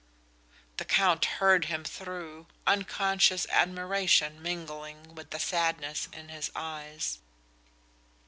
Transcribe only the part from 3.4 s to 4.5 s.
admiration